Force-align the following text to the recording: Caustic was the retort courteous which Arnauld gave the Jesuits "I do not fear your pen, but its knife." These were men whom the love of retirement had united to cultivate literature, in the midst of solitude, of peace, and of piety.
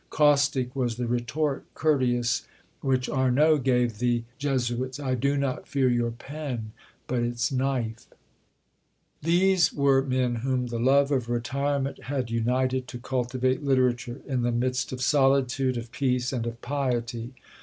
Caustic 0.09 0.75
was 0.75 0.95
the 0.97 1.05
retort 1.05 1.63
courteous 1.75 2.47
which 2.81 3.07
Arnauld 3.07 3.63
gave 3.63 3.99
the 3.99 4.23
Jesuits 4.39 4.99
"I 4.99 5.13
do 5.13 5.37
not 5.37 5.67
fear 5.67 5.87
your 5.89 6.09
pen, 6.09 6.71
but 7.05 7.21
its 7.21 7.51
knife." 7.51 8.07
These 9.21 9.71
were 9.71 10.01
men 10.01 10.37
whom 10.37 10.65
the 10.65 10.79
love 10.79 11.11
of 11.11 11.29
retirement 11.29 12.05
had 12.05 12.31
united 12.31 12.87
to 12.87 12.97
cultivate 12.97 13.63
literature, 13.63 14.21
in 14.25 14.41
the 14.41 14.51
midst 14.51 14.91
of 14.91 15.03
solitude, 15.03 15.77
of 15.77 15.91
peace, 15.91 16.33
and 16.33 16.47
of 16.47 16.59
piety. 16.63 17.35